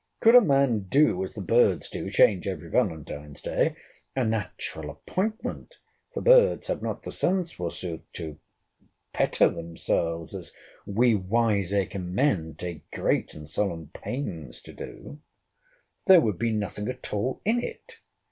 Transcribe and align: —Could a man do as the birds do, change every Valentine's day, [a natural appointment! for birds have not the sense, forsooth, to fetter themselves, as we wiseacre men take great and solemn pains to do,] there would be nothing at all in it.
—Could 0.19 0.33
a 0.33 0.41
man 0.41 0.87
do 0.89 1.21
as 1.23 1.33
the 1.33 1.41
birds 1.43 1.87
do, 1.87 2.09
change 2.09 2.47
every 2.47 2.71
Valentine's 2.71 3.39
day, 3.39 3.75
[a 4.15 4.25
natural 4.25 4.89
appointment! 4.89 5.77
for 6.11 6.21
birds 6.23 6.69
have 6.69 6.81
not 6.81 7.03
the 7.03 7.11
sense, 7.11 7.51
forsooth, 7.51 8.01
to 8.13 8.39
fetter 9.13 9.47
themselves, 9.47 10.33
as 10.33 10.53
we 10.87 11.13
wiseacre 11.13 11.99
men 11.99 12.55
take 12.55 12.89
great 12.89 13.35
and 13.35 13.47
solemn 13.47 13.91
pains 13.93 14.59
to 14.63 14.73
do,] 14.73 15.19
there 16.07 16.19
would 16.21 16.39
be 16.39 16.51
nothing 16.51 16.87
at 16.89 17.13
all 17.13 17.39
in 17.45 17.61
it. 17.63 17.99